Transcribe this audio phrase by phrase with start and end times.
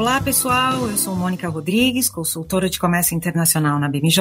[0.00, 0.88] Olá, pessoal.
[0.88, 4.18] Eu sou Mônica Rodrigues, consultora de comércio internacional na BMJ,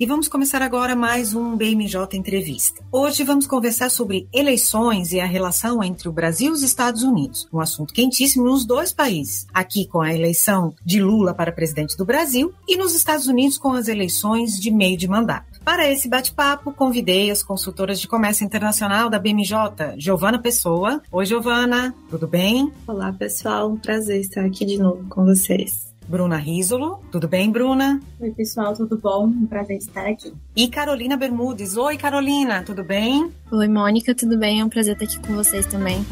[0.00, 2.82] e vamos começar agora mais um BMJ Entrevista.
[2.90, 7.46] Hoje vamos conversar sobre eleições e a relação entre o Brasil e os Estados Unidos,
[7.52, 9.46] um assunto quentíssimo nos dois países.
[9.54, 13.72] Aqui com a eleição de Lula para presidente do Brasil e nos Estados Unidos com
[13.72, 15.53] as eleições de meio de mandato.
[15.64, 19.54] Para esse bate-papo, convidei as consultoras de comércio internacional da BMJ,
[19.96, 21.00] Giovana Pessoa.
[21.10, 22.70] Oi, Giovana, tudo bem?
[22.86, 25.90] Olá, pessoal, um prazer estar aqui de novo com vocês.
[26.06, 27.98] Bruna Risolo, tudo bem, Bruna?
[28.20, 29.24] Oi, pessoal, tudo bom?
[29.24, 30.34] Um prazer estar aqui.
[30.54, 31.78] E Carolina Bermudes.
[31.78, 33.32] Oi, Carolina, tudo bem?
[33.50, 34.60] Oi, Mônica, tudo bem?
[34.60, 36.04] É um prazer estar aqui com vocês também.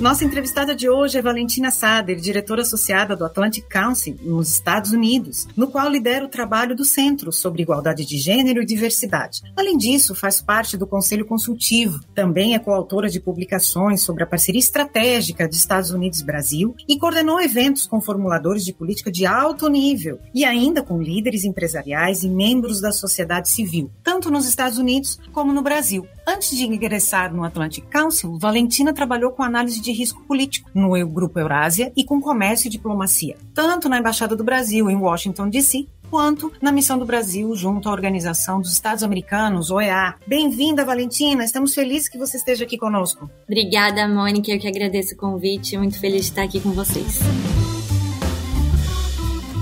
[0.00, 5.46] Nossa entrevistada de hoje é Valentina Sader, diretora associada do Atlantic Council nos Estados Unidos,
[5.54, 9.42] no qual lidera o trabalho do Centro sobre Igualdade de Gênero e Diversidade.
[9.54, 12.00] Além disso, faz parte do Conselho Consultivo.
[12.14, 17.86] Também é coautora de publicações sobre a parceria estratégica de Estados Unidos-Brasil e coordenou eventos
[17.86, 22.90] com formuladores de política de alto nível e ainda com líderes empresariais e membros da
[22.90, 26.08] sociedade civil, tanto nos Estados Unidos como no Brasil.
[26.26, 31.38] Antes de ingressar no Atlantic Council, Valentina trabalhou com análise de risco político no Grupo
[31.38, 36.52] Eurásia e com comércio e diplomacia, tanto na Embaixada do Brasil em Washington, D.C., quanto
[36.60, 40.16] na missão do Brasil junto à Organização dos Estados Americanos, OEA.
[40.26, 41.44] Bem-vinda, Valentina.
[41.44, 43.30] Estamos felizes que você esteja aqui conosco.
[43.44, 44.50] Obrigada, Mônica.
[44.50, 45.78] Eu que agradeço o convite.
[45.78, 47.20] Muito feliz de estar aqui com vocês.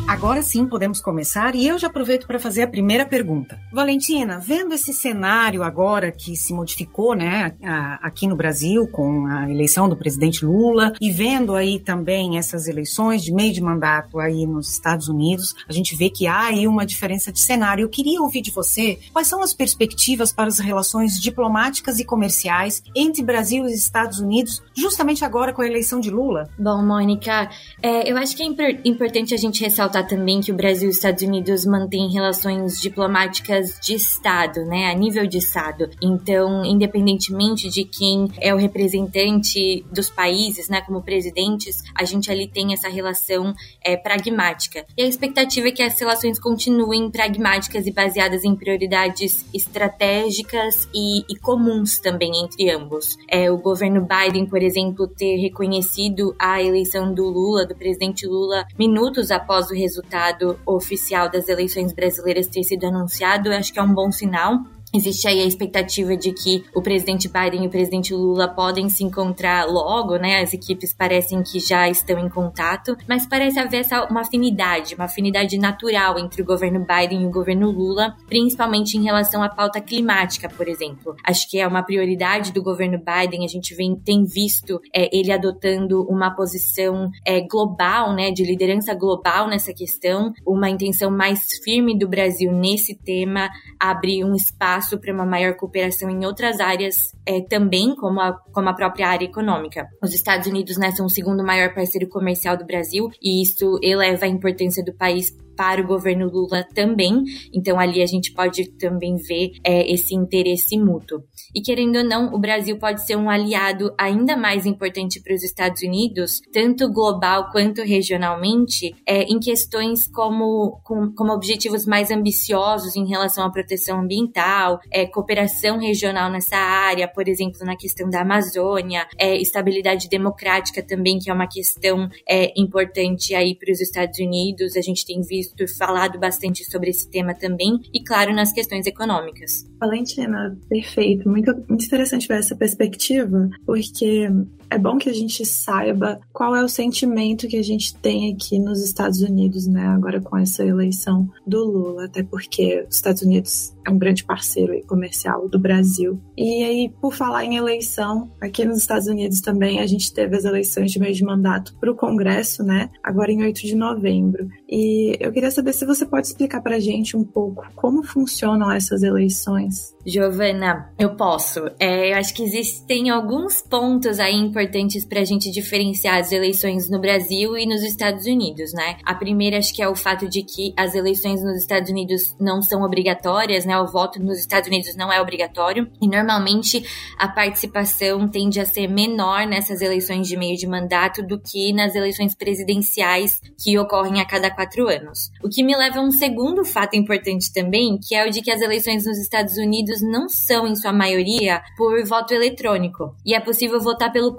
[0.09, 3.61] Agora sim podemos começar e eu já aproveito para fazer a primeira pergunta.
[3.71, 7.55] Valentina, vendo esse cenário agora que se modificou, né,
[8.01, 13.23] aqui no Brasil com a eleição do presidente Lula e vendo aí também essas eleições
[13.23, 16.87] de meio de mandato aí nos Estados Unidos, a gente vê que há aí uma
[16.87, 17.83] diferença de cenário.
[17.83, 22.83] Eu queria ouvir de você quais são as perspectivas para as relações diplomáticas e comerciais
[22.97, 26.49] entre Brasil e Estados Unidos, justamente agora com a eleição de Lula.
[26.59, 27.51] Bom, Mônica,
[27.83, 28.47] é, eu acho que é
[28.87, 33.79] importante a gente ressaltar também que o Brasil e os Estados Unidos mantêm relações diplomáticas
[33.81, 35.91] de Estado, né, a nível de Estado.
[36.03, 42.47] Então, independentemente de quem é o representante dos países, né, como presidentes, a gente ali
[42.49, 43.55] tem essa relação
[43.85, 44.85] é, pragmática.
[44.97, 51.21] E a expectativa é que as relações continuem pragmáticas e baseadas em prioridades estratégicas e,
[51.31, 53.17] e comuns também entre ambos.
[53.29, 58.67] É, o governo Biden, por exemplo, ter reconhecido a eleição do Lula, do presidente Lula,
[58.79, 63.95] minutos após o resultado oficial das eleições brasileiras ter sido anunciado, acho que é um
[63.95, 64.61] bom sinal.
[64.95, 69.05] Existe aí a expectativa de que o presidente Biden e o presidente Lula podem se
[69.05, 70.41] encontrar logo, né?
[70.41, 75.05] As equipes parecem que já estão em contato, mas parece haver essa, uma afinidade, uma
[75.05, 79.81] afinidade natural entre o governo Biden e o governo Lula, principalmente em relação à pauta
[79.81, 81.15] climática, por exemplo.
[81.23, 85.31] Acho que é uma prioridade do governo Biden, a gente vem, tem visto é, ele
[85.31, 88.31] adotando uma posição é, global, né?
[88.31, 94.35] De liderança global nessa questão, uma intenção mais firme do Brasil nesse tema, abrir um
[94.35, 98.75] espaço espaço para uma maior cooperação em outras áreas é, também, como a, como a
[98.75, 99.87] própria área econômica.
[100.03, 104.25] Os Estados Unidos né, são o segundo maior parceiro comercial do Brasil e isso eleva
[104.25, 107.25] a importância do país para o governo Lula também.
[107.53, 111.25] Então ali a gente pode também ver é, esse interesse mútuo.
[111.53, 115.43] E querendo ou não, o Brasil pode ser um aliado ainda mais importante para os
[115.43, 122.95] Estados Unidos, tanto global quanto regionalmente, é, em questões como, com, como objetivos mais ambiciosos
[122.95, 128.21] em relação à proteção ambiental, é, cooperação regional nessa área, por exemplo, na questão da
[128.21, 134.21] Amazônia, é, estabilidade democrática também, que é uma questão é, importante aí para os Estados
[134.21, 134.77] Unidos.
[134.77, 138.87] A gente tem visto visto falado bastante sobre esse tema também, e claro, nas questões
[138.87, 139.67] econômicas.
[139.81, 141.29] Valentina, perfeito.
[141.29, 144.29] Muito, muito interessante ver essa perspectiva, porque
[144.71, 148.59] é bom que a gente saiba qual é o sentimento que a gente tem aqui
[148.59, 153.75] nos Estados Unidos, né, agora com essa eleição do Lula, até porque os Estados Unidos
[153.87, 156.21] é um grande parceiro comercial do Brasil.
[156.37, 160.45] E aí, por falar em eleição, aqui nos Estados Unidos também a gente teve as
[160.45, 164.49] eleições de meio de mandato para o Congresso, né, agora em 8 de novembro.
[164.69, 168.71] E eu queria saber se você pode explicar para a gente um pouco como funcionam
[168.71, 169.97] essas eleições.
[170.07, 171.71] Giovana, eu posso.
[171.79, 176.91] É, eu acho que existem alguns pontos aí importantes para a gente diferenciar as eleições
[176.91, 178.97] no Brasil e nos Estados Unidos, né?
[179.05, 182.61] A primeira acho que é o fato de que as eleições nos Estados Unidos não
[182.61, 183.79] são obrigatórias, né?
[183.79, 186.85] O voto nos Estados Unidos não é obrigatório e normalmente
[187.17, 191.95] a participação tende a ser menor nessas eleições de meio de mandato do que nas
[191.95, 195.31] eleições presidenciais que ocorrem a cada quatro anos.
[195.43, 198.51] O que me leva a um segundo fato importante também, que é o de que
[198.51, 203.15] as eleições nos Estados Unidos não são, em sua maioria, por voto eletrônico.
[203.25, 204.35] E é possível votar pelo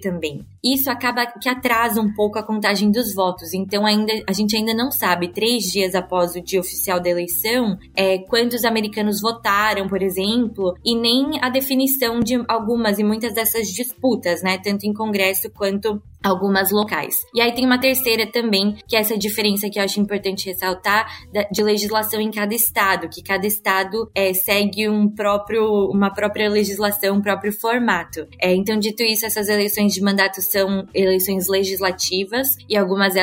[0.00, 0.46] também.
[0.62, 3.54] Isso acaba que atrasa um pouco a contagem dos votos.
[3.54, 7.78] Então, ainda a gente ainda não sabe, três dias após o dia oficial da eleição,
[7.96, 13.68] é, quantos americanos votaram, por exemplo, e nem a definição de algumas e muitas dessas
[13.68, 14.58] disputas, né?
[14.58, 17.24] Tanto em Congresso quanto algumas locais.
[17.34, 21.08] E aí tem uma terceira também, que é essa diferença que eu acho importante ressaltar
[21.50, 27.16] de legislação em cada estado, que cada estado é, segue um próprio, uma própria legislação,
[27.16, 28.26] um próprio formato.
[28.40, 33.14] É, então, dito isso, essas eleições de mandato são eleições legislativas e algumas,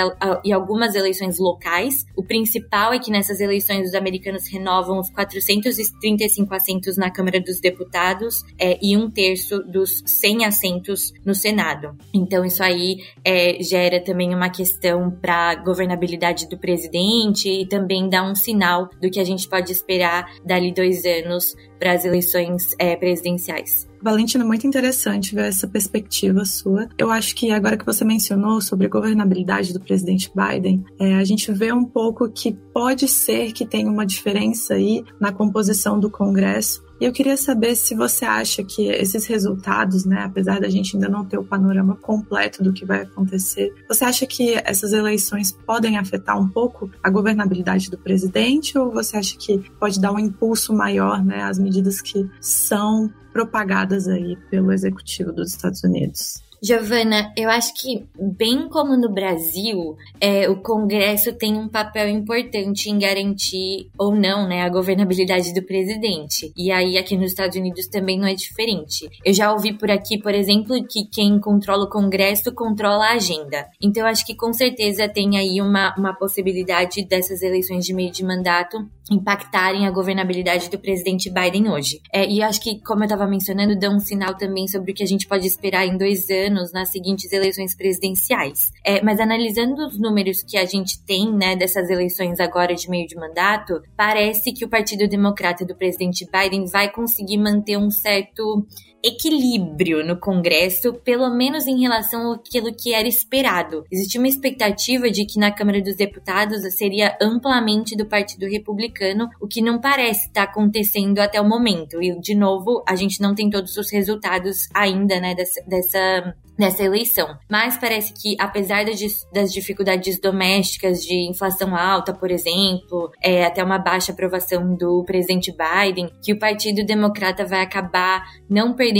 [0.44, 2.06] e algumas eleições locais.
[2.15, 7.59] O principal é que nessas eleições os americanos renovam os 435 assentos na Câmara dos
[7.59, 11.95] Deputados é, e um terço dos 100 assentos no Senado.
[12.13, 18.09] Então, isso aí é, gera também uma questão para a governabilidade do presidente e também
[18.09, 22.75] dá um sinal do que a gente pode esperar dali dois anos para as eleições
[22.80, 23.87] é, presidenciais.
[24.01, 26.88] Valentina, muito interessante ver essa perspectiva sua.
[26.97, 31.23] Eu acho que agora que você mencionou sobre a governabilidade do presidente Biden, é, a
[31.23, 36.09] gente vê um pouco que pode ser que tenha uma diferença aí na composição do
[36.09, 40.95] Congresso e eu queria saber se você acha que esses resultados, né, apesar da gente
[40.95, 45.51] ainda não ter o panorama completo do que vai acontecer, você acha que essas eleições
[45.51, 50.19] podem afetar um pouco a governabilidade do presidente ou você acha que pode dar um
[50.19, 56.46] impulso maior, né, às medidas que são propagadas aí pelo executivo dos Estados Unidos?
[56.62, 62.89] Giovana, eu acho que, bem como no Brasil, é, o Congresso tem um papel importante
[62.89, 66.51] em garantir ou não né, a governabilidade do presidente.
[66.57, 69.09] E aí, aqui nos Estados Unidos também não é diferente.
[69.24, 73.68] Eu já ouvi por aqui, por exemplo, que quem controla o Congresso controla a agenda.
[73.81, 78.12] Então, eu acho que com certeza tem aí uma, uma possibilidade dessas eleições de meio
[78.12, 78.77] de mandato
[79.12, 82.01] impactarem a governabilidade do presidente Biden hoje.
[82.13, 85.04] É, e acho que, como eu estava mencionando, dá um sinal também sobre o que
[85.04, 88.71] a gente pode esperar em dois anos nas seguintes eleições presidenciais.
[88.83, 93.07] É, mas analisando os números que a gente tem, né, dessas eleições agora de meio
[93.07, 98.65] de mandato, parece que o Partido Democrata do presidente Biden vai conseguir manter um certo
[99.07, 103.86] equilíbrio no Congresso, pelo menos em relação àquilo que era esperado.
[103.92, 109.48] Existia uma expectativa de que na Câmara dos Deputados seria amplamente do Partido Republicano, o
[109.48, 112.01] que não parece estar acontecendo até o momento.
[112.01, 116.83] E, de novo, a gente não tem todos os resultados ainda, né, dessa, dessa nessa
[116.83, 117.38] eleição.
[117.50, 118.83] Mas parece que, apesar
[119.31, 125.51] das dificuldades domésticas de inflação alta, por exemplo, é, até uma baixa aprovação do presidente
[125.51, 128.96] Biden, que o Partido Democrata vai acabar não perdendo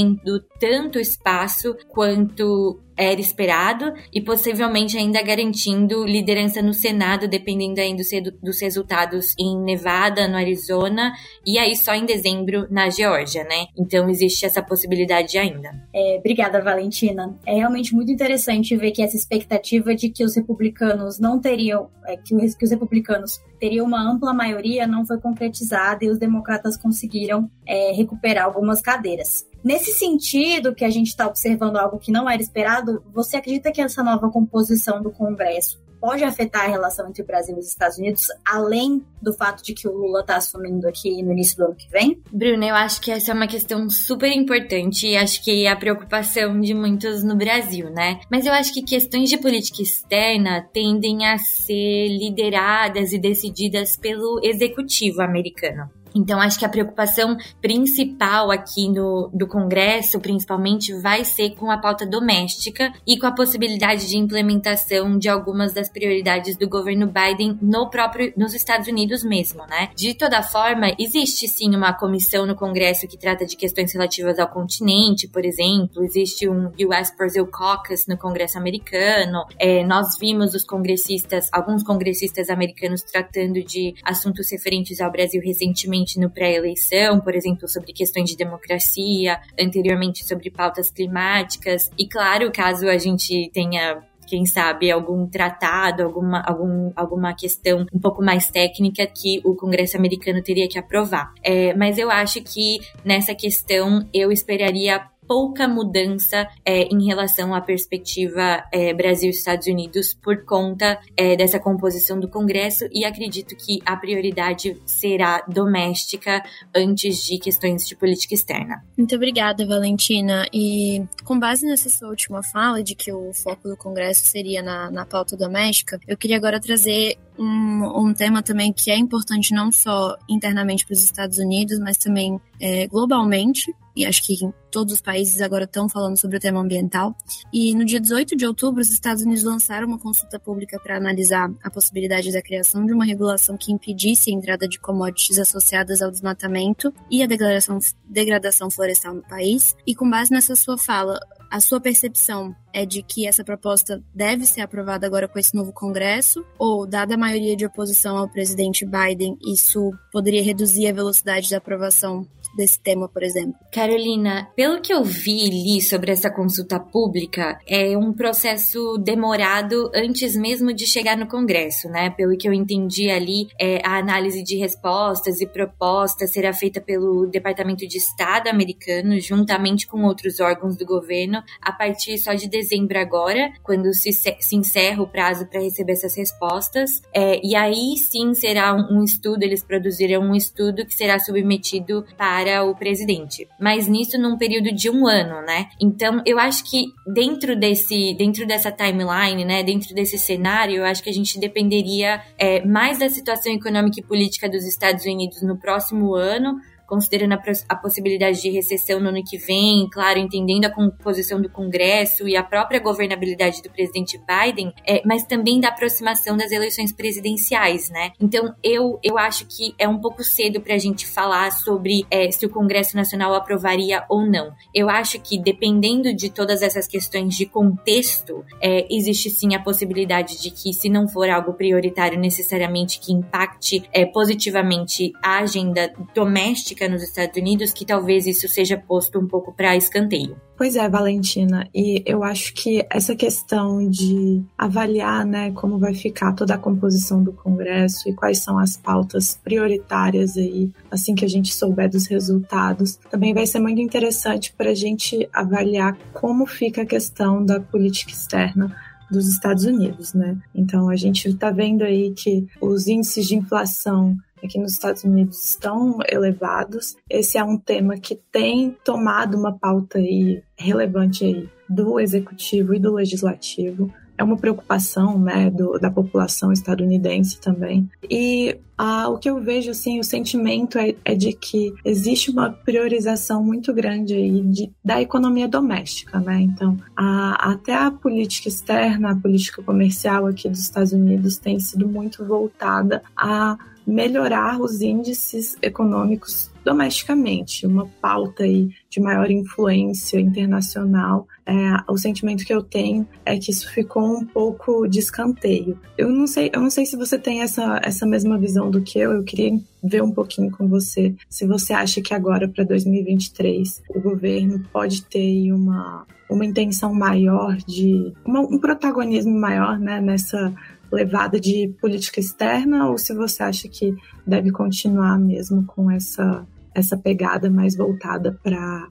[0.60, 8.04] tanto espaço quanto era esperado e possivelmente ainda garantindo liderança no Senado, dependendo ainda
[8.42, 11.14] dos resultados em Nevada, no Arizona
[11.46, 13.68] e aí só em dezembro na Geórgia, né?
[13.78, 15.70] Então existe essa possibilidade ainda.
[15.94, 17.38] É, obrigada, Valentina.
[17.46, 22.18] É realmente muito interessante ver que essa expectativa de que os republicanos não teriam, é,
[22.18, 27.50] que, que os republicanos teriam uma ampla maioria não foi concretizada e os democratas conseguiram
[27.66, 29.46] é, recuperar algumas cadeiras.
[29.64, 33.82] Nesse sentido, que a gente está observando algo que não era esperado, você acredita que
[33.82, 37.98] essa nova composição do Congresso pode afetar a relação entre o Brasil e os Estados
[37.98, 41.76] Unidos, além do fato de que o Lula está assumindo aqui no início do ano
[41.76, 42.22] que vem?
[42.32, 45.76] Bruna, eu acho que essa é uma questão super importante e acho que é a
[45.76, 48.20] preocupação de muitos no Brasil, né?
[48.30, 54.40] Mas eu acho que questões de política externa tendem a ser lideradas e decididas pelo
[54.44, 55.90] executivo americano.
[56.18, 61.78] Então, acho que a preocupação principal aqui no, do Congresso, principalmente, vai ser com a
[61.78, 67.58] pauta doméstica e com a possibilidade de implementação de algumas das prioridades do governo Biden
[67.62, 69.90] no próprio, nos Estados Unidos mesmo, né?
[69.96, 74.48] De toda forma, existe sim uma comissão no Congresso que trata de questões relativas ao
[74.48, 79.46] continente, por exemplo, existe um US Brazil Caucus no Congresso americano.
[79.60, 86.07] É, nós vimos os congressistas, alguns congressistas americanos tratando de assuntos referentes ao Brasil recentemente
[86.16, 91.90] no pré-eleição, por exemplo, sobre questões de democracia, anteriormente sobre pautas climáticas.
[91.98, 98.00] E claro, caso a gente tenha quem sabe, algum tratado, alguma, algum, alguma questão um
[98.00, 101.34] pouco mais técnica que o Congresso americano teria que aprovar.
[101.42, 107.62] É, mas eu acho que nessa questão eu esperaria pouca mudança é, em relação à
[107.62, 113.56] perspectiva é, Brasil e Estados Unidos por conta é, dessa composição do Congresso e acredito
[113.56, 116.44] que a prioridade será doméstica
[116.76, 118.84] antes de questões de política externa.
[118.98, 120.46] Muito obrigada, Valentina.
[120.54, 124.90] E com base nessa sua última fala de que o foco do Congresso seria na,
[124.90, 129.72] na pauta doméstica, eu queria agora trazer um, um tema também que é importante não
[129.72, 134.38] só internamente para os Estados Unidos, mas também é, globalmente, e acho que
[134.72, 137.16] todos os países agora estão falando sobre o tema ambiental.
[137.52, 141.52] E no dia 18 de outubro, os Estados Unidos lançaram uma consulta pública para analisar
[141.64, 146.12] a possibilidade da criação de uma regulação que impedisse a entrada de commodities associadas ao
[146.12, 149.76] desmatamento e degradação, degradação florestal no país.
[149.86, 154.46] E com base nessa sua fala, a sua percepção é de que essa proposta deve
[154.46, 156.46] ser aprovada agora com esse novo Congresso?
[156.60, 161.58] Ou, dada a maioria de oposição ao presidente Biden, isso poderia reduzir a velocidade da
[161.58, 162.26] aprovação
[162.58, 163.54] desse tema, por exemplo?
[163.72, 169.92] Carolina, pelo que eu vi e li sobre essa consulta pública, é um processo demorado
[169.94, 172.10] antes mesmo de chegar no Congresso, né?
[172.10, 177.28] Pelo que eu entendi ali, é, a análise de respostas e propostas será feita pelo
[177.28, 182.98] Departamento de Estado americano, juntamente com outros órgãos do governo, a partir só de dezembro
[182.98, 187.02] agora, quando se, se encerra o prazo para receber essas respostas.
[187.14, 189.64] É, e aí sim será um, um estudo, eles
[190.08, 193.48] produzirão um estudo que será submetido para para o presidente.
[193.60, 195.68] Mas nisso num período de um ano, né?
[195.82, 201.04] Então eu acho que dentro desse, dentro dessa timeline, né, dentro desse cenário, eu acho
[201.04, 205.58] que a gente dependeria é, mais da situação econômica e política dos Estados Unidos no
[205.58, 210.70] próximo ano considerando a, a, possibilidade de recessão no ano que vem, claro, entendendo a
[210.70, 216.38] composição do Congresso e a própria governabilidade do presidente Biden, é, mas também da aproximação
[216.38, 218.12] das eleições presidenciais, né?
[218.20, 222.32] Então, eu, eu acho que é um pouco cedo para a gente falar sobre é,
[222.32, 224.52] se o Congresso Nacional aprovaria ou não.
[224.74, 230.42] Eu acho que, dependendo de todas essas questões de contexto, é, existe sim a possibilidade
[230.42, 236.77] de que, se não for algo prioritário necessariamente que impacte é, positivamente a agenda doméstica,
[236.78, 240.38] política nos Estados Unidos que talvez isso seja posto um pouco para escanteio.
[240.56, 246.34] Pois é, Valentina, e eu acho que essa questão de avaliar, né, como vai ficar
[246.34, 251.28] toda a composição do Congresso e quais são as pautas prioritárias aí, assim que a
[251.28, 256.82] gente souber dos resultados, também vai ser muito interessante para a gente avaliar como fica
[256.82, 258.76] a questão da política externa
[259.12, 260.38] dos Estados Unidos, né?
[260.54, 265.50] Então a gente está vendo aí que os índices de inflação aqui nos Estados Unidos
[265.50, 266.96] estão elevados.
[267.10, 272.80] Esse é um tema que tem tomado uma pauta aí relevante aí do executivo e
[272.80, 273.94] do legislativo.
[274.18, 277.88] É uma preocupação né, do, da população estadunidense também.
[278.10, 282.50] E ah, o que eu vejo, assim, o sentimento é, é, de que existe uma
[282.50, 286.42] priorização muito grande aí de, da economia doméstica, né?
[286.42, 291.88] Então, a, até a política externa, a política comercial aqui dos Estados Unidos tem sido
[291.88, 293.56] muito voltada a
[293.88, 301.26] melhorar os índices econômicos domesticamente, uma pauta aí de maior influência internacional.
[301.46, 301.54] É,
[301.90, 305.80] o sentimento que eu tenho é que isso ficou um pouco de escanteio.
[305.98, 309.00] Eu não sei, eu não sei se você tem essa, essa mesma visão do que
[309.00, 309.14] eu.
[309.14, 314.02] Eu queria ver um pouquinho com você se você acha que agora para 2023 o
[314.02, 320.54] governo pode ter uma uma intenção maior de uma, um protagonismo maior né, nessa
[320.92, 326.98] levada de política externa ou se você acha que deve continuar mesmo com essa, essa
[326.98, 328.88] pegada mais voltada para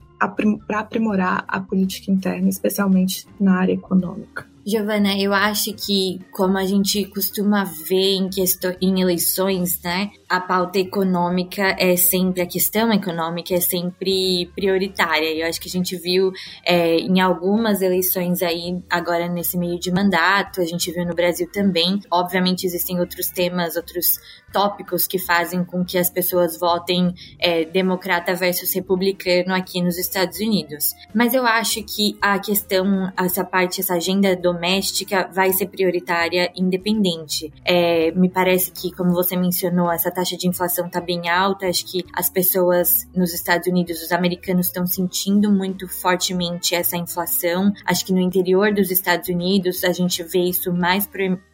[0.69, 4.45] aprimorar a política interna, especialmente na área econômica.
[4.69, 10.41] Giovana, eu acho que, como a gente costuma ver em, questão, em eleições, né, a
[10.41, 15.33] pauta econômica é sempre, a questão econômica é sempre prioritária.
[15.33, 16.33] Eu acho que a gente viu
[16.65, 21.49] é, em algumas eleições aí, agora nesse meio de mandato, a gente viu no Brasil
[21.49, 22.01] também.
[22.11, 24.19] Obviamente existem outros temas, outros
[24.51, 30.39] tópicos que fazem com que as pessoas votem é, democrata versus republicano aqui nos Estados
[30.39, 30.93] Unidos.
[31.13, 37.51] Mas eu acho que a questão, essa parte, essa agenda doméstica vai ser prioritária independente.
[37.65, 41.67] É, me parece que, como você mencionou, essa taxa de inflação está bem alta.
[41.67, 47.73] Acho que as pessoas nos Estados Unidos, os americanos, estão sentindo muito fortemente essa inflação.
[47.85, 51.07] Acho que no interior dos Estados Unidos a gente vê isso mais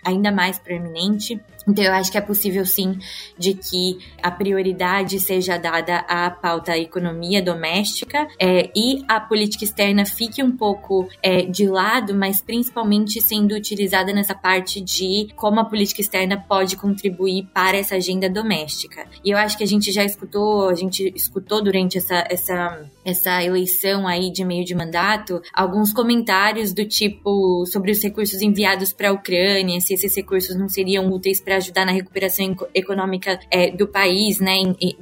[0.06, 1.40] ainda mais proeminente.
[1.68, 2.98] Então, eu acho que é possível sim
[3.38, 10.06] de que a prioridade seja dada à pauta economia doméstica é, e a política externa
[10.06, 15.66] fique um pouco é, de lado, mas principalmente sendo utilizada nessa parte de como a
[15.66, 19.06] política externa pode contribuir para essa agenda doméstica.
[19.24, 23.44] E eu acho que a gente já escutou, a gente escutou durante essa, essa, essa
[23.44, 29.10] eleição aí de meio de mandato alguns comentários do tipo sobre os recursos enviados para
[29.10, 33.88] a Ucrânia, se esses recursos não seriam úteis para ajudar na recuperação econômica é, do
[33.88, 34.56] país, né,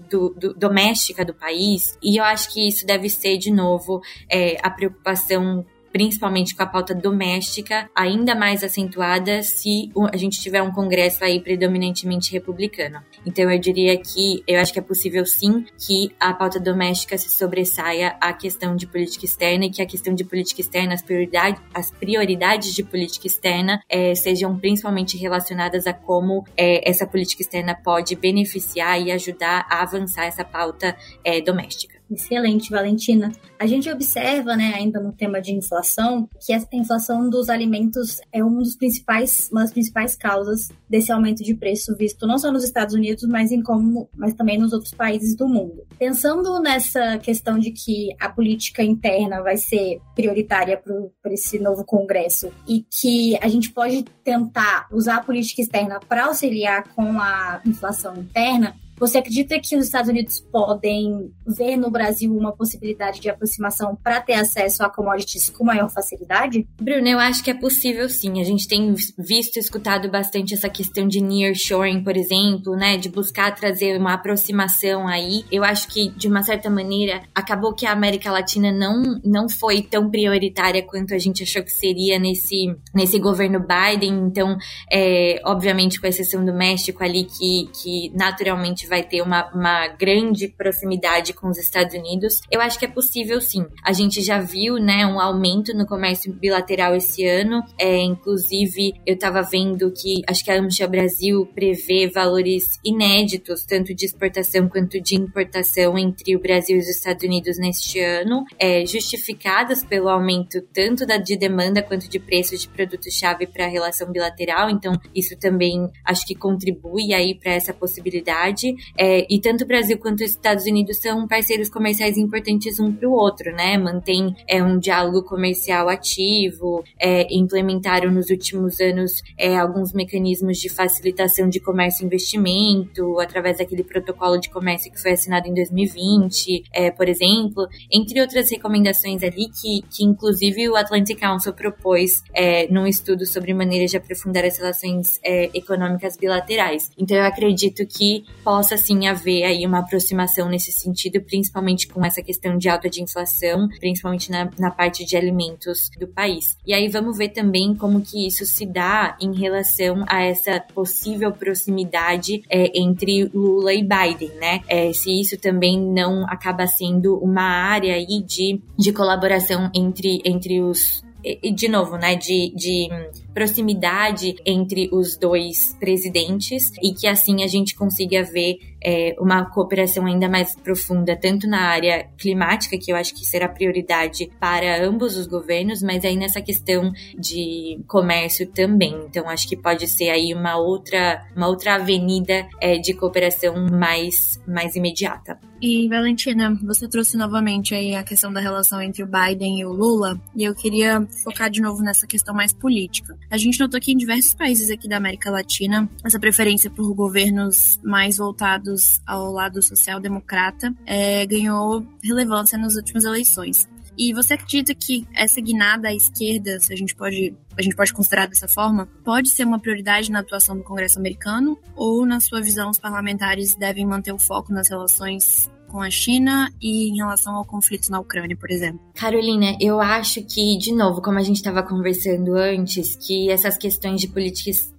[0.10, 1.98] do, do, doméstica do país.
[2.02, 6.66] E eu acho que isso deve ser, de novo, é, a preocupação principalmente com a
[6.66, 13.02] pauta doméstica, ainda mais acentuada se a gente tiver um Congresso aí predominantemente republicano.
[13.26, 17.30] Então eu diria que eu acho que é possível sim que a pauta doméstica se
[17.30, 21.62] sobressaia à questão de política externa e que a questão de política externa, as prioridades,
[21.74, 27.76] as prioridades de política externa é, sejam principalmente relacionadas a como é, essa política externa
[27.76, 32.01] pode beneficiar e ajudar a avançar essa pauta é, doméstica.
[32.12, 33.32] Excelente, Valentina.
[33.58, 38.44] A gente observa, né, ainda no tema de inflação, que a inflação dos alimentos é
[38.44, 42.66] um dos principais, uma das principais causas desse aumento de preço visto não só nos
[42.66, 45.86] Estados Unidos, mas em como, mas também nos outros países do mundo.
[45.98, 50.82] Pensando nessa questão de que a política interna vai ser prioritária
[51.22, 56.26] para esse novo Congresso e que a gente pode tentar usar a política externa para
[56.26, 62.32] auxiliar com a inflação interna, você acredita que os Estados Unidos podem ver no Brasil
[62.32, 66.68] uma possibilidade de aproximação para ter acesso a commodities com maior facilidade?
[66.80, 68.40] Bruno, eu acho que é possível sim.
[68.40, 73.56] A gente tem visto, escutado bastante essa questão de nearshoring, por exemplo, né, de buscar
[73.56, 75.46] trazer uma aproximação aí.
[75.52, 79.82] Eu acho que de uma certa maneira acabou que a América Latina não não foi
[79.82, 84.28] tão prioritária quanto a gente achou que seria nesse nesse governo Biden.
[84.28, 84.56] Então,
[84.92, 90.50] é, obviamente com exceção do México ali que que naturalmente vai ter uma, uma grande
[90.50, 93.66] proximidade com os Estados Unidos, eu acho que é possível sim.
[93.82, 97.64] A gente já viu, né, um aumento no comércio bilateral esse ano.
[97.80, 103.96] É, inclusive, eu estava vendo que acho que a Amcha Brasil prevê valores inéditos, tanto
[103.96, 108.86] de exportação quanto de importação entre o Brasil e os Estados Unidos neste ano, é,
[108.86, 114.12] justificadas pelo aumento tanto da de demanda quanto de preços de produtos-chave para a relação
[114.12, 114.70] bilateral.
[114.70, 118.76] Então, isso também acho que contribui aí para essa possibilidade.
[118.98, 123.08] É, e tanto o Brasil quanto os Estados Unidos são parceiros comerciais importantes um para
[123.08, 123.78] o outro, né?
[123.78, 130.70] Mantém é, um diálogo comercial ativo, é, implementaram nos últimos anos é, alguns mecanismos de
[130.70, 136.64] facilitação de comércio e investimento, através daquele protocolo de comércio que foi assinado em 2020,
[136.74, 142.68] é, por exemplo, entre outras recomendações ali que, que inclusive o Atlantic Council propôs é,
[142.72, 146.90] num estudo sobre maneiras de aprofundar as relações é, econômicas bilaterais.
[146.98, 148.26] Então eu acredito que
[148.62, 153.02] possa sim haver aí uma aproximação nesse sentido, principalmente com essa questão de alta de
[153.02, 156.56] inflação, principalmente na, na parte de alimentos do país.
[156.64, 161.32] E aí vamos ver também como que isso se dá em relação a essa possível
[161.32, 164.62] proximidade é, entre Lula e Biden, né?
[164.68, 170.62] É, se isso também não acaba sendo uma área aí de, de colaboração entre, entre
[170.62, 172.90] os e, de novo, né, de, de
[173.34, 180.06] proximidade entre os dois presidentes e que assim a gente consiga ver é, uma cooperação
[180.06, 185.16] ainda mais profunda, tanto na área climática, que eu acho que será prioridade para ambos
[185.18, 189.06] os governos, mas aí nessa questão de comércio também.
[189.08, 194.42] Então acho que pode ser aí uma outra, uma outra avenida é, de cooperação mais,
[194.48, 195.40] mais imediata.
[195.62, 199.72] E Valentina, você trouxe novamente aí a questão da relação entre o Biden e o
[199.72, 203.16] Lula, e eu queria focar de novo nessa questão mais política.
[203.32, 207.80] A gente notou que em diversos países aqui da América Latina, essa preferência por governos
[207.82, 213.70] mais voltados ao lado social-democrata é, ganhou relevância nas últimas eleições.
[213.98, 217.94] E você acredita que essa guinada à esquerda, se a gente pode, a gente pode
[217.94, 221.58] considerar dessa forma, pode ser uma prioridade na atuação do Congresso americano?
[221.74, 226.52] Ou, na sua visão, os parlamentares devem manter o foco nas relações com a China
[226.62, 228.80] e em relação ao conflito na Ucrânia, por exemplo?
[228.94, 234.02] Carolina, eu acho que, de novo, como a gente estava conversando antes, que essas questões
[234.02, 234.74] de políticas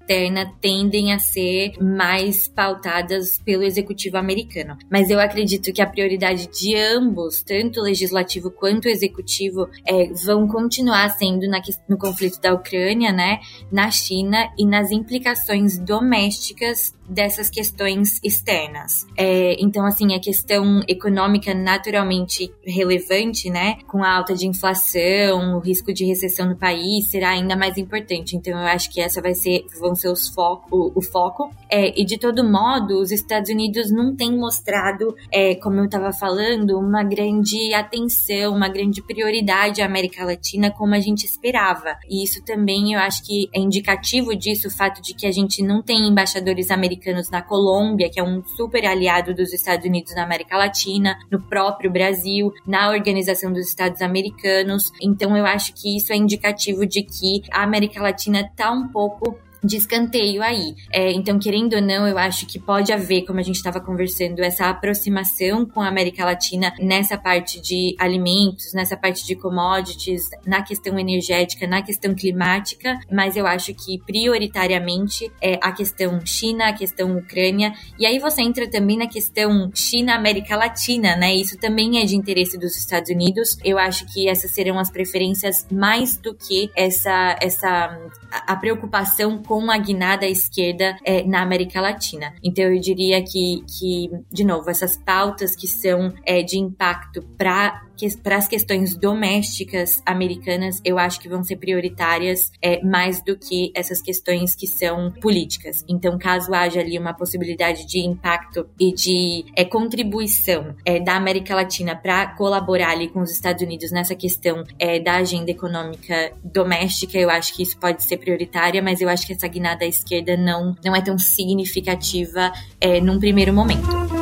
[0.61, 4.77] tendem a ser mais pautadas pelo executivo americano.
[4.91, 10.13] Mas eu acredito que a prioridade de ambos, tanto o legislativo quanto o executivo, é,
[10.25, 16.95] vão continuar sendo na, no conflito da Ucrânia, né, na China e nas implicações domésticas
[17.09, 19.07] dessas questões externas.
[19.17, 25.61] É, então, assim, a questão econômica naturalmente relevante, né, com a alta de inflação, o
[25.61, 28.37] risco de recessão no país, será ainda mais importante.
[28.37, 31.51] Então, eu acho que essa vai ser, vão vão ser os fo o, o foco.
[31.71, 36.13] É, e de todo modo, os Estados Unidos não têm mostrado, é, como eu estava
[36.13, 41.97] falando, uma grande atenção, uma grande prioridade à América Latina como a gente esperava.
[42.09, 45.63] E isso também eu acho que é indicativo disso, o fato de que a gente
[45.63, 50.25] não tem embaixadores americanos na Colômbia, que é um super aliado dos Estados Unidos na
[50.25, 54.93] América Latina, no próprio Brasil, na Organização dos Estados Americanos.
[55.03, 59.39] Então eu acho que isso é indicativo de que a América Latina está um pouco
[59.63, 60.75] de escanteio aí.
[60.91, 64.41] É, então, querendo ou não, eu acho que pode haver, como a gente estava conversando,
[64.41, 70.63] essa aproximação com a América Latina nessa parte de alimentos, nessa parte de commodities, na
[70.63, 76.73] questão energética, na questão climática, mas eu acho que prioritariamente é a questão China, a
[76.73, 81.35] questão Ucrânia, e aí você entra também na questão China-América Latina, né?
[81.35, 83.57] Isso também é de interesse dos Estados Unidos.
[83.65, 87.99] Eu acho que essas serão as preferências mais do que essa, essa
[88.31, 92.35] a preocupação com a guinada à esquerda é, na América Latina.
[92.43, 97.83] Então eu diria que, que de novo, essas pautas que são é, de impacto para
[98.23, 103.73] para as questões domésticas americanas, eu acho que vão ser prioritárias é, mais do que
[103.75, 105.85] essas questões que são políticas.
[105.89, 111.55] Então, caso haja ali uma possibilidade de impacto e de é, contribuição é, da América
[111.55, 117.19] Latina para colaborar ali com os Estados Unidos nessa questão é, da agenda econômica doméstica,
[117.19, 120.37] eu acho que isso pode ser prioritária, mas eu acho que essa guinada à esquerda
[120.37, 124.22] não, não é tão significativa é, num primeiro momento.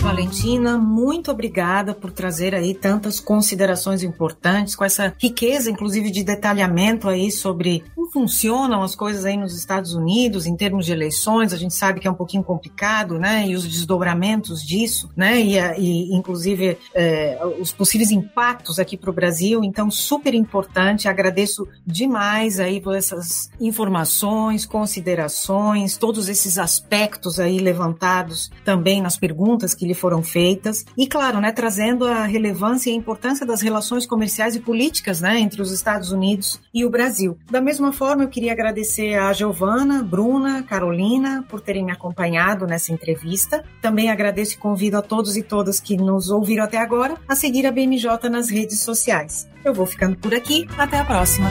[0.00, 7.06] Valentina, muito obrigada por trazer aí tantas considerações importantes, com essa riqueza, inclusive, de detalhamento
[7.06, 11.52] aí sobre como funcionam as coisas aí nos Estados Unidos em termos de eleições.
[11.52, 13.46] A gente sabe que é um pouquinho complicado, né?
[13.46, 15.38] E os desdobramentos disso, né?
[15.38, 19.62] E, e inclusive, é, os possíveis impactos aqui para o Brasil.
[19.62, 21.08] Então, super importante.
[21.08, 29.74] Agradeço demais aí por essas informações, considerações, todos esses aspectos aí levantados também nas perguntas
[29.74, 34.06] que lhe foram feitas e, claro, né, trazendo a relevância e a importância das relações
[34.06, 37.36] comerciais e políticas né, entre os Estados Unidos e o Brasil.
[37.50, 42.92] Da mesma forma, eu queria agradecer a Giovana, Bruna, Carolina por terem me acompanhado nessa
[42.92, 43.64] entrevista.
[43.82, 47.66] Também agradeço e convido a todos e todas que nos ouviram até agora a seguir
[47.66, 49.48] a BMJ nas redes sociais.
[49.64, 50.66] Eu vou ficando por aqui.
[50.78, 51.50] Até a próxima